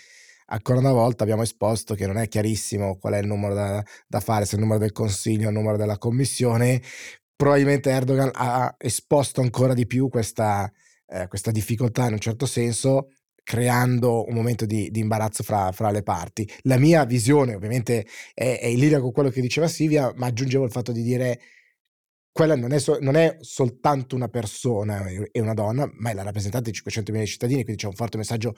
ancora 0.47 0.79
una 0.79 0.91
volta 0.91 1.23
abbiamo 1.23 1.43
esposto 1.43 1.93
che 1.93 2.07
non 2.07 2.17
è 2.17 2.27
chiarissimo 2.27 2.97
qual 2.97 3.13
è 3.13 3.19
il 3.19 3.27
numero 3.27 3.53
da, 3.53 3.83
da 4.07 4.19
fare, 4.19 4.45
se 4.45 4.53
è 4.53 4.55
il 4.55 4.61
numero 4.61 4.79
del 4.79 4.91
Consiglio 4.91 5.45
o 5.45 5.49
il 5.49 5.55
numero 5.55 5.77
della 5.77 5.97
Commissione. 5.97 6.81
Probabilmente 7.35 7.91
Erdogan 7.91 8.31
ha 8.33 8.73
esposto 8.77 9.41
ancora 9.41 9.73
di 9.73 9.85
più 9.85 10.09
questa, 10.09 10.71
eh, 11.07 11.27
questa 11.27 11.51
difficoltà 11.51 12.07
in 12.07 12.13
un 12.13 12.19
certo 12.19 12.45
senso, 12.45 13.09
creando 13.43 14.27
un 14.27 14.33
momento 14.33 14.65
di, 14.65 14.89
di 14.91 14.99
imbarazzo 14.99 15.43
fra, 15.43 15.71
fra, 15.71 15.91
le 15.91 16.03
parti. 16.03 16.49
La 16.63 16.77
mia 16.77 17.05
visione 17.05 17.55
ovviamente 17.55 18.05
è, 18.33 18.59
è 18.61 18.67
in 18.67 18.79
linea 18.79 18.99
con 18.99 19.11
quello 19.11 19.29
che 19.29 19.41
diceva 19.41 19.67
Silvia, 19.67 20.11
ma 20.15 20.27
aggiungevo 20.27 20.65
il 20.65 20.71
fatto 20.71 20.91
di 20.91 21.01
dire 21.01 21.39
quella 22.31 22.55
non 22.55 22.71
è, 22.71 22.79
so, 22.79 22.97
non 23.01 23.15
è, 23.15 23.37
soltanto 23.41 24.15
una 24.15 24.29
persona 24.29 25.05
e 25.07 25.39
una 25.41 25.53
donna, 25.53 25.89
ma 25.95 26.11
è 26.11 26.13
la 26.13 26.23
rappresentante 26.23 26.69
di 26.69 26.75
500 26.77 27.11
milioni 27.11 27.27
di 27.29 27.33
cittadini, 27.33 27.63
quindi 27.63 27.81
c'è 27.81 27.87
un 27.87 27.95
forte 27.95 28.17
messaggio 28.17 28.55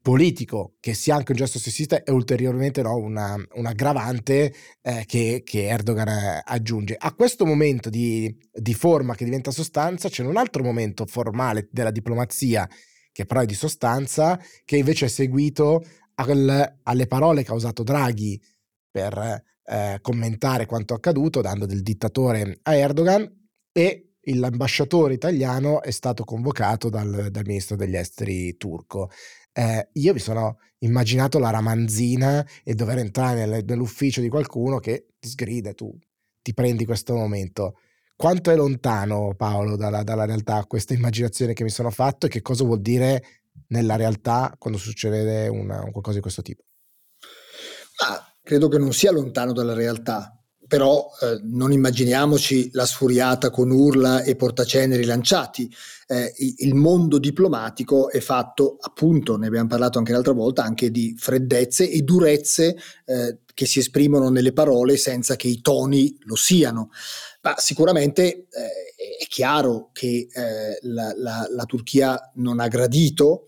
politico 0.00 0.76
che 0.78 0.94
sia 0.94 1.16
anche 1.16 1.32
un 1.32 1.38
gesto 1.38 1.58
sessista 1.58 2.04
e 2.04 2.12
ulteriormente 2.12 2.80
no, 2.80 2.94
una, 2.94 3.34
un 3.54 3.66
aggravante 3.66 4.54
eh, 4.80 5.02
che, 5.04 5.42
che, 5.44 5.66
Erdogan 5.66 6.06
eh, 6.06 6.42
aggiunge. 6.44 6.94
A 6.96 7.12
questo 7.12 7.44
momento 7.44 7.90
di, 7.90 8.32
di, 8.52 8.74
forma 8.74 9.16
che 9.16 9.24
diventa 9.24 9.50
sostanza 9.50 10.08
c'è 10.08 10.22
un 10.22 10.36
altro 10.36 10.62
momento 10.62 11.06
formale 11.06 11.66
della 11.72 11.90
diplomazia 11.90 12.68
che 13.16 13.24
però 13.24 13.40
è 13.40 13.46
di 13.46 13.54
sostanza, 13.54 14.38
che 14.66 14.76
invece 14.76 15.06
è 15.06 15.08
seguito 15.08 15.82
al, 16.16 16.80
alle 16.82 17.06
parole 17.06 17.42
che 17.42 17.50
ha 17.50 17.54
usato 17.54 17.82
Draghi 17.82 18.38
per 18.90 19.42
eh, 19.64 19.98
commentare 20.02 20.66
quanto 20.66 20.92
accaduto, 20.92 21.40
dando 21.40 21.64
del 21.64 21.80
dittatore 21.80 22.58
a 22.64 22.74
Erdogan 22.74 23.48
e 23.72 24.10
l'ambasciatore 24.20 25.14
italiano 25.14 25.80
è 25.80 25.92
stato 25.92 26.24
convocato 26.24 26.90
dal, 26.90 27.28
dal 27.30 27.46
ministro 27.46 27.74
degli 27.74 27.96
esteri 27.96 28.54
turco. 28.58 29.08
Eh, 29.50 29.88
io 29.92 30.12
mi 30.12 30.18
sono 30.18 30.58
immaginato 30.80 31.38
la 31.38 31.48
ramanzina 31.48 32.46
e 32.62 32.74
dover 32.74 32.98
entrare 32.98 33.46
nel, 33.46 33.64
nell'ufficio 33.64 34.20
di 34.20 34.28
qualcuno 34.28 34.78
che 34.78 35.06
ti 35.18 35.28
sgrida, 35.30 35.72
tu 35.72 35.90
ti 36.42 36.52
prendi 36.52 36.84
questo 36.84 37.14
momento. 37.14 37.78
Quanto 38.16 38.50
è 38.50 38.56
lontano, 38.56 39.34
Paolo, 39.36 39.76
dalla, 39.76 40.02
dalla 40.02 40.24
realtà 40.24 40.64
questa 40.64 40.94
immaginazione 40.94 41.52
che 41.52 41.64
mi 41.64 41.68
sono 41.68 41.90
fatto 41.90 42.24
e 42.24 42.28
che 42.30 42.40
cosa 42.40 42.64
vuol 42.64 42.80
dire 42.80 43.22
nella 43.68 43.96
realtà 43.96 44.54
quando 44.58 44.78
succede 44.78 45.48
una, 45.48 45.80
qualcosa 45.90 46.16
di 46.16 46.22
questo 46.22 46.40
tipo? 46.40 46.64
Ah, 48.06 48.26
credo 48.42 48.68
che 48.68 48.78
non 48.78 48.94
sia 48.94 49.12
lontano 49.12 49.52
dalla 49.52 49.74
realtà, 49.74 50.34
però 50.66 51.08
eh, 51.20 51.40
non 51.44 51.72
immaginiamoci 51.72 52.70
la 52.72 52.86
sfuriata 52.86 53.50
con 53.50 53.70
urla 53.70 54.22
e 54.22 54.36
portaceneri 54.36 55.04
lanciati. 55.04 55.72
Eh, 56.06 56.32
il 56.58 56.74
mondo 56.74 57.18
diplomatico 57.18 58.10
è 58.10 58.20
fatto, 58.20 58.76
appunto, 58.80 59.36
ne 59.36 59.46
abbiamo 59.46 59.68
parlato 59.68 59.98
anche 59.98 60.12
l'altra 60.12 60.32
volta, 60.32 60.62
anche 60.62 60.90
di 60.90 61.14
freddezze 61.16 61.88
e 61.90 62.02
durezze 62.02 62.76
eh, 63.04 63.38
che 63.54 63.66
si 63.66 63.78
esprimono 63.78 64.28
nelle 64.28 64.52
parole 64.52 64.96
senza 64.96 65.36
che 65.36 65.48
i 65.48 65.60
toni 65.60 66.16
lo 66.24 66.36
siano. 66.36 66.90
Ma 67.42 67.54
sicuramente 67.58 68.22
eh, 68.22 68.46
è 69.20 69.26
chiaro 69.28 69.90
che 69.92 70.28
eh, 70.30 70.78
la, 70.82 71.12
la, 71.16 71.46
la 71.50 71.64
Turchia 71.64 72.32
non 72.34 72.60
ha 72.60 72.68
gradito 72.68 73.46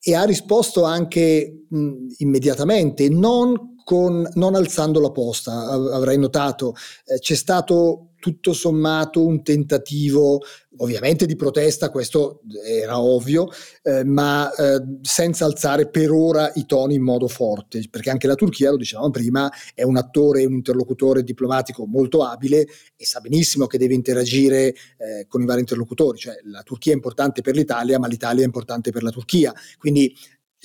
e 0.00 0.14
ha 0.14 0.24
risposto 0.24 0.82
anche 0.82 1.66
mh, 1.68 2.06
immediatamente, 2.18 3.08
non 3.08 3.74
con, 3.86 4.28
non 4.34 4.56
alzando 4.56 4.98
la 4.98 5.12
posta, 5.12 5.52
avrai 5.52 6.18
notato, 6.18 6.74
eh, 7.04 7.20
c'è 7.20 7.36
stato 7.36 8.08
tutto 8.18 8.52
sommato 8.52 9.24
un 9.24 9.44
tentativo 9.44 10.40
ovviamente 10.78 11.24
di 11.24 11.36
protesta, 11.36 11.90
questo 11.90 12.40
era 12.66 13.00
ovvio, 13.00 13.48
eh, 13.82 14.02
ma 14.02 14.52
eh, 14.52 14.82
senza 15.02 15.44
alzare 15.44 15.88
per 15.88 16.10
ora 16.10 16.50
i 16.56 16.66
toni 16.66 16.94
in 16.94 17.02
modo 17.02 17.28
forte, 17.28 17.86
perché 17.88 18.10
anche 18.10 18.26
la 18.26 18.34
Turchia, 18.34 18.70
lo 18.70 18.76
dicevamo 18.76 19.10
prima, 19.10 19.48
è 19.72 19.84
un 19.84 19.96
attore, 19.96 20.44
un 20.44 20.54
interlocutore 20.54 21.22
diplomatico 21.22 21.86
molto 21.86 22.24
abile 22.24 22.66
e 22.96 23.06
sa 23.06 23.20
benissimo 23.20 23.66
che 23.66 23.78
deve 23.78 23.94
interagire 23.94 24.74
eh, 24.98 25.26
con 25.28 25.42
i 25.42 25.46
vari 25.46 25.60
interlocutori, 25.60 26.18
cioè 26.18 26.34
la 26.46 26.62
Turchia 26.62 26.90
è 26.90 26.96
importante 26.96 27.40
per 27.40 27.54
l'Italia, 27.54 28.00
ma 28.00 28.08
l'Italia 28.08 28.42
è 28.42 28.46
importante 28.46 28.90
per 28.90 29.04
la 29.04 29.10
Turchia, 29.10 29.54
quindi 29.78 30.12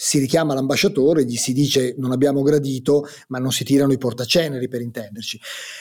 si 0.03 0.17
richiama 0.17 0.55
l'ambasciatore, 0.55 1.25
gli 1.25 1.35
si 1.35 1.53
dice 1.53 1.93
non 1.95 2.11
abbiamo 2.11 2.41
gradito, 2.41 3.07
ma 3.27 3.37
non 3.37 3.51
si 3.51 3.63
tirano 3.63 3.93
i 3.93 3.99
portaceneri 3.99 4.67
per 4.67 4.81
intenderci. 4.81 5.39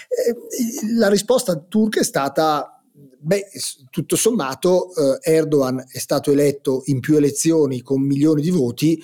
Eh, 0.08 0.94
la 0.98 1.08
risposta 1.08 1.56
turca 1.56 2.00
è 2.00 2.04
stata, 2.04 2.84
beh, 2.92 3.46
tutto 3.88 4.16
sommato 4.16 4.90
eh, 4.94 5.32
Erdogan 5.32 5.82
è 5.90 5.98
stato 5.98 6.32
eletto 6.32 6.82
in 6.86 7.00
più 7.00 7.16
elezioni 7.16 7.80
con 7.80 8.02
milioni 8.02 8.42
di 8.42 8.50
voti, 8.50 9.02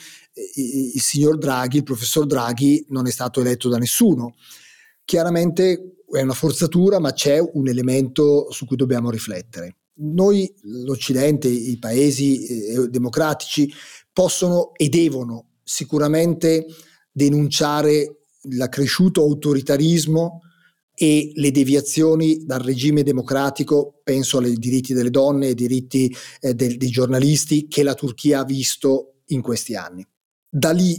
il 0.56 1.00
signor 1.00 1.38
Draghi, 1.38 1.78
il 1.78 1.82
professor 1.82 2.26
Draghi, 2.26 2.85
non 2.90 3.06
è 3.06 3.11
stato 3.11 3.40
eletto 3.40 3.70
da 3.70 3.78
nessuno. 3.78 4.35
Chiaramente 5.02 6.02
è 6.11 6.20
una 6.20 6.35
forzatura, 6.35 6.99
ma 6.99 7.14
c'è 7.14 7.38
un 7.38 7.68
elemento 7.68 8.50
su 8.50 8.66
cui 8.66 8.76
dobbiamo 8.76 9.08
riflettere. 9.08 9.75
Noi, 9.98 10.52
l'Occidente, 10.62 11.48
i 11.48 11.78
paesi 11.78 12.46
eh, 12.46 12.88
democratici, 12.88 13.72
possono 14.12 14.72
e 14.74 14.88
devono 14.88 15.52
sicuramente 15.62 16.66
denunciare 17.10 18.18
l'accresciuto 18.50 19.22
autoritarismo 19.22 20.40
e 20.94 21.32
le 21.34 21.50
deviazioni 21.50 22.44
dal 22.44 22.60
regime 22.60 23.02
democratico, 23.02 24.00
penso 24.02 24.38
ai 24.38 24.56
diritti 24.56 24.94
delle 24.94 25.10
donne, 25.10 25.48
ai 25.48 25.54
diritti 25.54 26.14
eh, 26.40 26.54
del, 26.54 26.78
dei 26.78 26.88
giornalisti 26.88 27.68
che 27.68 27.82
la 27.82 27.94
Turchia 27.94 28.40
ha 28.40 28.44
visto 28.44 29.16
in 29.26 29.42
questi 29.42 29.74
anni. 29.74 30.06
Da 30.48 30.70
lì 30.70 30.98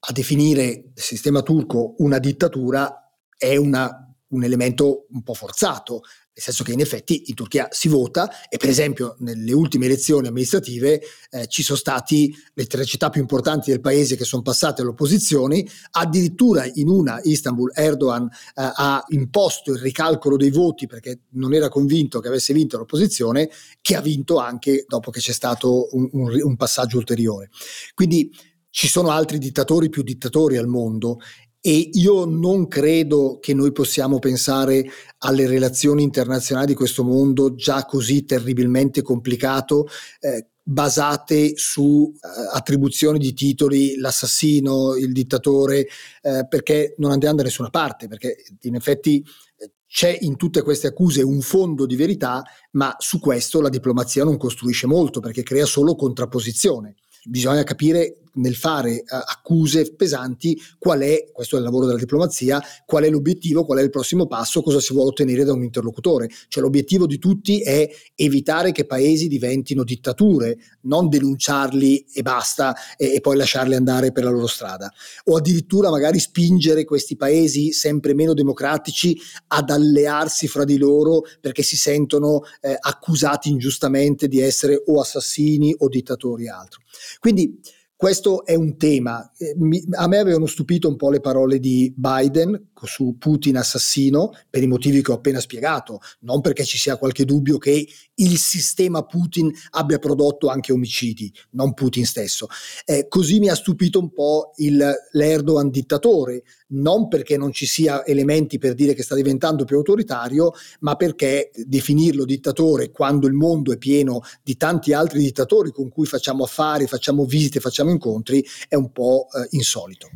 a 0.00 0.12
definire 0.12 0.64
il 0.94 1.02
sistema 1.02 1.42
turco 1.42 1.94
una 1.98 2.18
dittatura 2.18 3.10
è 3.36 3.56
una, 3.56 4.07
un 4.28 4.44
elemento 4.44 5.06
un 5.10 5.22
po' 5.22 5.34
forzato, 5.34 6.02
nel 6.38 6.44
senso 6.44 6.62
che 6.62 6.72
in 6.72 6.80
effetti 6.80 7.24
in 7.26 7.34
Turchia 7.34 7.66
si 7.70 7.88
vota 7.88 8.30
e 8.48 8.58
per 8.58 8.68
esempio 8.68 9.16
nelle 9.18 9.52
ultime 9.52 9.86
elezioni 9.86 10.28
amministrative 10.28 11.00
eh, 11.30 11.46
ci 11.48 11.62
sono 11.62 11.76
stati 11.76 12.32
le 12.54 12.66
tre 12.66 12.84
città 12.84 13.10
più 13.10 13.20
importanti 13.20 13.70
del 13.70 13.80
paese 13.80 14.16
che 14.16 14.24
sono 14.24 14.42
passate 14.42 14.82
alle 14.82 14.90
opposizioni, 14.90 15.68
addirittura 15.92 16.64
in 16.74 16.88
una 16.88 17.20
Istanbul 17.22 17.72
Erdogan 17.74 18.24
eh, 18.24 18.28
ha 18.54 19.04
imposto 19.08 19.72
il 19.72 19.80
ricalcolo 19.80 20.36
dei 20.36 20.50
voti 20.50 20.86
perché 20.86 21.22
non 21.30 21.54
era 21.54 21.68
convinto 21.68 22.20
che 22.20 22.28
avesse 22.28 22.54
vinto 22.54 22.78
l'opposizione, 22.78 23.50
che 23.80 23.96
ha 23.96 24.00
vinto 24.00 24.38
anche 24.38 24.84
dopo 24.86 25.10
che 25.10 25.20
c'è 25.20 25.32
stato 25.32 25.88
un, 25.92 26.08
un, 26.12 26.40
un 26.40 26.56
passaggio 26.56 26.98
ulteriore. 26.98 27.50
Quindi 27.94 28.30
ci 28.70 28.86
sono 28.86 29.10
altri 29.10 29.38
dittatori 29.38 29.88
più 29.88 30.02
dittatori 30.02 30.56
al 30.56 30.68
mondo 30.68 31.18
e 31.60 31.90
io 31.92 32.24
non 32.24 32.68
credo 32.68 33.38
che 33.40 33.52
noi 33.52 33.72
possiamo 33.72 34.18
pensare 34.18 34.84
alle 35.18 35.46
relazioni 35.46 36.02
internazionali 36.02 36.68
di 36.68 36.74
questo 36.74 37.02
mondo 37.02 37.54
già 37.54 37.84
così 37.84 38.24
terribilmente 38.24 39.02
complicato. 39.02 39.86
Eh, 40.20 40.46
basate 40.68 41.56
su 41.56 42.12
eh, 42.14 42.28
attribuzioni 42.52 43.18
di 43.18 43.32
titoli, 43.32 43.96
l'assassino, 43.96 44.96
il 44.96 45.12
dittatore, 45.12 45.86
eh, 46.20 46.46
perché 46.46 46.94
non 46.98 47.10
andiamo 47.10 47.36
da 47.36 47.42
nessuna 47.44 47.70
parte, 47.70 48.06
perché 48.06 48.36
in 48.62 48.74
effetti 48.74 49.24
eh, 49.56 49.72
c'è 49.86 50.14
in 50.20 50.36
tutte 50.36 50.60
queste 50.62 50.88
accuse 50.88 51.22
un 51.22 51.40
fondo 51.40 51.86
di 51.86 51.96
verità, 51.96 52.44
ma 52.72 52.94
su 52.98 53.18
questo 53.18 53.62
la 53.62 53.70
diplomazia 53.70 54.24
non 54.24 54.36
costruisce 54.36 54.86
molto 54.86 55.20
perché 55.20 55.42
crea 55.42 55.64
solo 55.64 55.96
contrapposizione 55.96 56.96
bisogna 57.24 57.62
capire 57.62 58.22
nel 58.38 58.54
fare 58.54 58.96
uh, 58.96 59.16
accuse 59.26 59.94
pesanti 59.94 60.60
qual 60.78 61.00
è, 61.00 61.30
questo 61.32 61.56
è 61.56 61.58
il 61.58 61.64
lavoro 61.64 61.86
della 61.86 61.98
diplomazia, 61.98 62.62
qual 62.84 63.04
è 63.04 63.10
l'obiettivo, 63.10 63.64
qual 63.64 63.78
è 63.78 63.82
il 63.82 63.90
prossimo 63.90 64.26
passo, 64.26 64.62
cosa 64.62 64.80
si 64.80 64.92
vuole 64.92 65.10
ottenere 65.10 65.44
da 65.44 65.52
un 65.52 65.62
interlocutore. 65.62 66.28
Cioè 66.48 66.62
l'obiettivo 66.62 67.06
di 67.06 67.18
tutti 67.18 67.60
è 67.60 67.88
evitare 68.14 68.72
che 68.72 68.86
paesi 68.86 69.28
diventino 69.28 69.84
dittature, 69.84 70.58
non 70.82 71.08
denunciarli 71.08 72.06
e 72.12 72.22
basta 72.22 72.74
e, 72.96 73.14
e 73.14 73.20
poi 73.20 73.36
lasciarli 73.36 73.74
andare 73.74 74.12
per 74.12 74.24
la 74.24 74.30
loro 74.30 74.46
strada. 74.46 74.92
O 75.24 75.36
addirittura 75.36 75.90
magari 75.90 76.18
spingere 76.18 76.84
questi 76.84 77.16
paesi 77.16 77.72
sempre 77.72 78.14
meno 78.14 78.34
democratici 78.34 79.18
ad 79.48 79.70
allearsi 79.70 80.48
fra 80.48 80.64
di 80.64 80.76
loro 80.78 81.22
perché 81.40 81.62
si 81.62 81.76
sentono 81.76 82.42
eh, 82.60 82.76
accusati 82.78 83.48
ingiustamente 83.50 84.28
di 84.28 84.40
essere 84.40 84.82
o 84.86 85.00
assassini 85.00 85.74
o 85.78 85.88
dittatori 85.88 86.44
e 86.44 86.50
altro. 86.50 86.80
Quindi 87.18 87.60
questo 87.98 88.46
è 88.46 88.54
un 88.54 88.76
tema. 88.76 89.28
Eh, 89.36 89.56
a 89.96 90.06
me 90.06 90.18
avevano 90.18 90.46
stupito 90.46 90.86
un 90.86 90.94
po' 90.94 91.10
le 91.10 91.18
parole 91.18 91.58
di 91.58 91.92
Biden 91.96 92.67
su 92.86 93.16
Putin 93.18 93.56
assassino 93.56 94.32
per 94.48 94.62
i 94.62 94.66
motivi 94.66 95.02
che 95.02 95.12
ho 95.12 95.16
appena 95.16 95.40
spiegato, 95.40 96.00
non 96.20 96.40
perché 96.40 96.64
ci 96.64 96.78
sia 96.78 96.96
qualche 96.96 97.24
dubbio 97.24 97.58
che 97.58 97.86
il 98.14 98.38
sistema 98.38 99.04
Putin 99.04 99.52
abbia 99.70 99.98
prodotto 99.98 100.48
anche 100.48 100.72
omicidi, 100.72 101.32
non 101.50 101.74
Putin 101.74 102.04
stesso. 102.04 102.48
Eh, 102.84 103.06
così 103.08 103.38
mi 103.38 103.48
ha 103.48 103.54
stupito 103.54 103.98
un 103.98 104.12
po' 104.12 104.52
il, 104.56 104.92
l'Erdogan 105.12 105.70
dittatore, 105.70 106.42
non 106.68 107.08
perché 107.08 107.36
non 107.36 107.52
ci 107.52 107.66
sia 107.66 108.04
elementi 108.04 108.58
per 108.58 108.74
dire 108.74 108.94
che 108.94 109.02
sta 109.02 109.14
diventando 109.14 109.64
più 109.64 109.76
autoritario, 109.76 110.52
ma 110.80 110.96
perché 110.96 111.50
definirlo 111.54 112.24
dittatore 112.24 112.90
quando 112.90 113.26
il 113.26 113.34
mondo 113.34 113.72
è 113.72 113.78
pieno 113.78 114.20
di 114.42 114.56
tanti 114.56 114.92
altri 114.92 115.20
dittatori 115.20 115.70
con 115.70 115.88
cui 115.88 116.06
facciamo 116.06 116.44
affari, 116.44 116.86
facciamo 116.86 117.24
visite, 117.24 117.60
facciamo 117.60 117.90
incontri, 117.90 118.44
è 118.68 118.74
un 118.74 118.90
po' 118.90 119.26
eh, 119.32 119.46
insolito. 119.50 120.08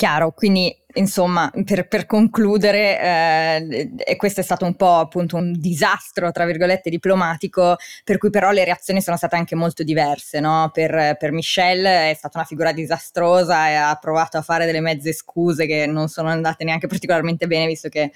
Chiaro, 0.00 0.32
quindi 0.32 0.74
insomma, 0.94 1.52
per, 1.62 1.86
per 1.86 2.06
concludere, 2.06 3.98
eh, 4.06 4.16
questo 4.16 4.40
è 4.40 4.42
stato 4.42 4.64
un 4.64 4.74
po' 4.74 4.96
appunto 4.96 5.36
un 5.36 5.52
disastro, 5.52 6.30
tra 6.32 6.46
virgolette, 6.46 6.88
diplomatico, 6.88 7.76
per 8.02 8.16
cui 8.16 8.30
però 8.30 8.50
le 8.50 8.64
reazioni 8.64 9.02
sono 9.02 9.18
state 9.18 9.36
anche 9.36 9.54
molto 9.54 9.82
diverse, 9.82 10.40
no? 10.40 10.70
Per, 10.72 11.16
per 11.18 11.32
Michel 11.32 11.84
è 11.84 12.14
stata 12.16 12.38
una 12.38 12.46
figura 12.46 12.72
disastrosa 12.72 13.68
e 13.68 13.74
ha 13.74 13.94
provato 14.00 14.38
a 14.38 14.42
fare 14.42 14.64
delle 14.64 14.80
mezze 14.80 15.12
scuse 15.12 15.66
che 15.66 15.84
non 15.84 16.08
sono 16.08 16.30
andate 16.30 16.64
neanche 16.64 16.86
particolarmente 16.86 17.46
bene, 17.46 17.66
visto 17.66 17.90
che 17.90 18.10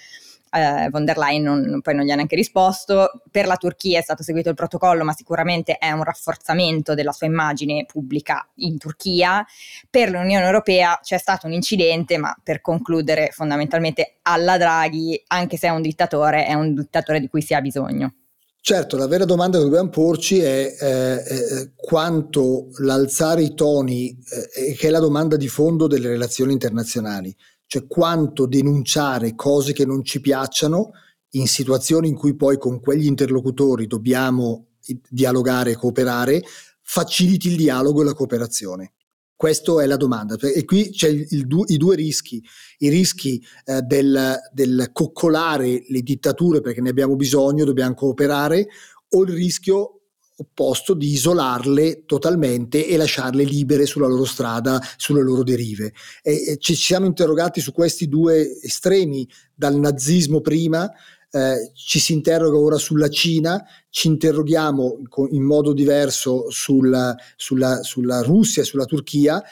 eh, 0.54 0.88
von 0.90 1.04
der 1.04 1.18
Leyen 1.18 1.42
non, 1.42 1.80
poi 1.82 1.94
non 1.94 2.04
gli 2.04 2.10
ha 2.10 2.14
neanche 2.14 2.36
risposto. 2.36 3.22
Per 3.30 3.46
la 3.46 3.56
Turchia 3.56 3.98
è 3.98 4.02
stato 4.02 4.22
seguito 4.22 4.48
il 4.48 4.54
protocollo, 4.54 5.04
ma 5.04 5.12
sicuramente 5.12 5.76
è 5.78 5.90
un 5.90 6.04
rafforzamento 6.04 6.94
della 6.94 7.12
sua 7.12 7.26
immagine 7.26 7.84
pubblica 7.86 8.48
in 8.56 8.78
Turchia. 8.78 9.44
Per 9.90 10.10
l'Unione 10.10 10.44
Europea 10.44 10.98
c'è 11.02 11.18
stato 11.18 11.46
un 11.46 11.52
incidente, 11.52 12.16
ma 12.18 12.34
per 12.42 12.60
concludere 12.60 13.30
fondamentalmente 13.32 14.18
alla 14.22 14.56
Draghi, 14.56 15.22
anche 15.28 15.56
se 15.56 15.68
è 15.68 15.70
un 15.70 15.82
dittatore, 15.82 16.46
è 16.46 16.54
un 16.54 16.74
dittatore 16.74 17.20
di 17.20 17.28
cui 17.28 17.42
si 17.42 17.54
ha 17.54 17.60
bisogno. 17.60 18.14
Certo, 18.66 18.96
la 18.96 19.06
vera 19.06 19.26
domanda 19.26 19.58
che 19.58 19.64
dobbiamo 19.64 19.90
porci 19.90 20.38
è 20.38 20.74
eh, 20.80 20.86
eh, 20.86 21.72
quanto 21.76 22.68
l'alzare 22.78 23.42
i 23.42 23.52
toni, 23.52 24.08
eh, 24.08 24.72
che 24.72 24.86
è 24.86 24.90
la 24.90 25.00
domanda 25.00 25.36
di 25.36 25.48
fondo 25.48 25.86
delle 25.86 26.08
relazioni 26.08 26.54
internazionali, 26.54 27.36
cioè 27.66 27.86
quanto 27.86 28.46
denunciare 28.46 29.34
cose 29.34 29.72
che 29.72 29.84
non 29.84 30.04
ci 30.04 30.20
piacciono 30.20 30.90
in 31.30 31.46
situazioni 31.46 32.08
in 32.08 32.14
cui 32.14 32.36
poi 32.36 32.58
con 32.58 32.80
quegli 32.80 33.06
interlocutori 33.06 33.86
dobbiamo 33.86 34.68
dialogare 35.08 35.72
e 35.72 35.76
cooperare, 35.76 36.42
faciliti 36.82 37.48
il 37.48 37.56
dialogo 37.56 38.02
e 38.02 38.04
la 38.04 38.14
cooperazione. 38.14 38.92
Questa 39.36 39.82
è 39.82 39.86
la 39.86 39.96
domanda. 39.96 40.36
E 40.36 40.64
qui 40.64 40.90
c'è 40.90 41.08
il, 41.08 41.26
il, 41.30 41.46
i 41.66 41.76
due 41.76 41.96
rischi. 41.96 42.42
I 42.78 42.88
rischi 42.88 43.44
eh, 43.64 43.80
del, 43.82 44.36
del 44.52 44.90
coccolare 44.92 45.84
le 45.88 46.00
dittature 46.02 46.60
perché 46.60 46.80
ne 46.80 46.90
abbiamo 46.90 47.16
bisogno, 47.16 47.64
dobbiamo 47.64 47.94
cooperare, 47.94 48.68
o 49.08 49.22
il 49.22 49.32
rischio 49.32 49.93
opposto 50.36 50.94
di 50.94 51.12
isolarle 51.12 52.04
totalmente 52.06 52.86
e 52.86 52.96
lasciarle 52.96 53.44
libere 53.44 53.86
sulla 53.86 54.06
loro 54.06 54.24
strada, 54.24 54.80
sulle 54.96 55.22
loro 55.22 55.42
derive. 55.42 55.92
E, 56.22 56.56
ci 56.58 56.74
siamo 56.74 57.06
interrogati 57.06 57.60
su 57.60 57.72
questi 57.72 58.08
due 58.08 58.60
estremi, 58.60 59.28
dal 59.54 59.76
nazismo 59.76 60.40
prima, 60.40 60.90
eh, 61.30 61.72
ci 61.74 61.98
si 61.98 62.12
interroga 62.12 62.56
ora 62.56 62.78
sulla 62.78 63.08
Cina, 63.08 63.64
ci 63.90 64.08
interroghiamo 64.08 64.98
in 65.30 65.42
modo 65.42 65.72
diverso 65.72 66.48
sulla, 66.50 67.14
sulla, 67.36 67.82
sulla 67.82 68.22
Russia 68.22 68.62
sulla 68.62 68.84
Turchia. 68.84 69.42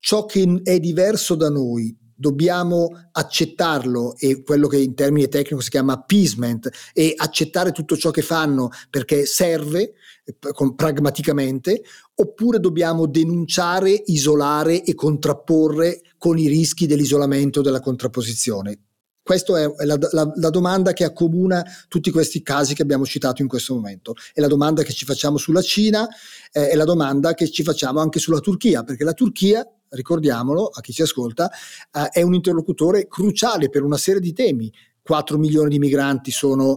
Ciò 0.00 0.24
che 0.24 0.60
è 0.64 0.80
diverso 0.80 1.34
da 1.34 1.48
noi 1.48 1.94
dobbiamo 2.22 3.08
accettarlo 3.10 4.14
e 4.16 4.42
quello 4.44 4.68
che 4.68 4.78
in 4.78 4.94
termini 4.94 5.26
tecnici 5.26 5.64
si 5.64 5.70
chiama 5.70 5.94
appeasement 5.94 6.70
e 6.92 7.14
accettare 7.16 7.72
tutto 7.72 7.96
ciò 7.96 8.10
che 8.12 8.22
fanno 8.22 8.70
perché 8.88 9.26
serve 9.26 9.94
eh, 10.24 10.36
pragmaticamente 10.76 11.82
oppure 12.14 12.60
dobbiamo 12.60 13.06
denunciare, 13.06 13.90
isolare 13.90 14.84
e 14.84 14.94
contrapporre 14.94 16.00
con 16.16 16.38
i 16.38 16.46
rischi 16.46 16.86
dell'isolamento 16.86 17.60
della 17.60 17.80
contrapposizione. 17.80 18.78
Questa 19.20 19.60
è 19.60 19.84
la, 19.84 19.98
la, 20.12 20.32
la, 20.34 20.50
domanda 20.50 20.92
che 20.92 21.04
accomuna 21.04 21.64
tutti 21.88 22.10
questi 22.10 22.42
casi 22.42 22.74
che 22.74 22.82
abbiamo 22.82 23.04
citato 23.04 23.42
in 23.42 23.48
questo 23.48 23.74
momento. 23.74 24.14
È 24.32 24.40
la 24.40 24.48
domanda 24.48 24.82
che 24.82 24.92
ci 24.92 25.04
facciamo 25.04 25.38
sulla 25.38 25.62
Cina, 25.62 26.08
eh, 26.52 26.68
è 26.70 26.74
la 26.74 26.84
domanda 26.84 27.34
che 27.34 27.48
ci 27.50 27.62
facciamo 27.62 28.00
anche 28.00 28.18
sulla 28.18 28.40
Turchia, 28.40 28.82
perché 28.82 29.04
la 29.04 29.12
Turchia 29.12 29.64
ricordiamolo 29.92 30.66
a 30.66 30.80
chi 30.80 30.92
ci 30.92 31.02
ascolta, 31.02 31.50
eh, 31.50 32.08
è 32.08 32.22
un 32.22 32.34
interlocutore 32.34 33.06
cruciale 33.08 33.68
per 33.68 33.82
una 33.82 33.96
serie 33.96 34.20
di 34.20 34.32
temi. 34.32 34.72
4 35.02 35.36
milioni 35.36 35.68
di 35.68 35.78
migranti 35.80 36.30
sono 36.30 36.76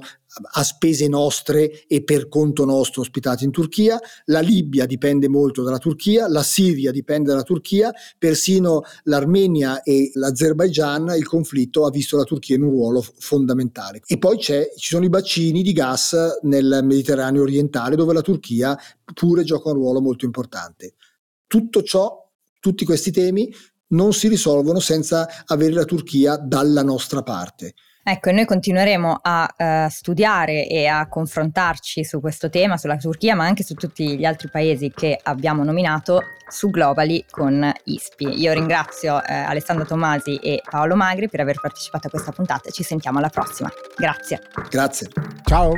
a 0.51 0.63
spese 0.63 1.07
nostre 1.07 1.85
e 1.87 2.03
per 2.03 2.27
conto 2.27 2.65
nostro 2.65 3.01
ospitati 3.01 3.45
in 3.45 3.51
Turchia, 3.51 3.99
la 4.25 4.41
Libia 4.41 4.85
dipende 4.85 5.29
molto 5.29 5.63
dalla 5.63 5.77
Turchia, 5.77 6.27
la 6.27 6.43
Siria 6.43 6.91
dipende 6.91 7.29
dalla 7.29 7.43
Turchia, 7.43 7.93
persino 8.17 8.81
l'Armenia 9.03 9.81
e 9.81 10.11
l'Azerbaigian 10.13 11.13
il 11.15 11.25
conflitto 11.25 11.85
ha 11.85 11.89
visto 11.89 12.17
la 12.17 12.23
Turchia 12.23 12.55
in 12.55 12.63
un 12.63 12.71
ruolo 12.71 13.01
fondamentale. 13.01 14.01
E 14.05 14.17
poi 14.17 14.37
ci 14.39 14.65
sono 14.75 15.05
i 15.05 15.09
bacini 15.09 15.61
di 15.61 15.71
gas 15.71 16.15
nel 16.41 16.81
Mediterraneo 16.83 17.43
orientale 17.43 17.95
dove 17.95 18.13
la 18.13 18.21
Turchia 18.21 18.77
pure 19.13 19.43
gioca 19.43 19.69
un 19.69 19.75
ruolo 19.75 20.01
molto 20.01 20.25
importante. 20.25 20.95
Tutto 21.47 21.81
ciò 21.83 22.24
tutti 22.65 22.83
questi 22.83 23.11
temi 23.11 23.53
non 23.89 24.11
si 24.11 24.27
risolvono 24.27 24.79
senza 24.79 25.27
avere 25.45 25.73
la 25.73 25.85
Turchia 25.85 26.35
dalla 26.35 26.81
nostra 26.81 27.21
parte. 27.21 27.75
Ecco, 28.07 28.31
noi 28.31 28.45
continueremo 28.45 29.19
a 29.21 29.53
uh, 29.55 29.89
studiare 29.89 30.67
e 30.67 30.87
a 30.87 31.07
confrontarci 31.07 32.03
su 32.03 32.19
questo 32.19 32.49
tema, 32.49 32.77
sulla 32.77 32.97
Turchia, 32.97 33.35
ma 33.35 33.45
anche 33.45 33.63
su 33.63 33.75
tutti 33.75 34.17
gli 34.17 34.25
altri 34.25 34.49
paesi 34.49 34.91
che 34.91 35.19
abbiamo 35.21 35.63
nominato 35.63 36.21
su 36.47 36.71
Globally 36.71 37.25
con 37.29 37.71
ISPI. 37.83 38.39
Io 38.39 38.53
ringrazio 38.53 39.23
eh, 39.23 39.33
Alessandro 39.33 39.85
Tomasi 39.85 40.37
e 40.37 40.61
Paolo 40.67 40.95
Magri 40.95 41.29
per 41.29 41.41
aver 41.41 41.59
partecipato 41.59 42.07
a 42.07 42.09
questa 42.09 42.31
puntata 42.31 42.69
e 42.69 42.71
ci 42.71 42.83
sentiamo 42.83 43.19
alla 43.19 43.29
prossima. 43.29 43.71
Grazie. 43.95 44.41
Grazie. 44.69 45.07
Ciao. 45.43 45.71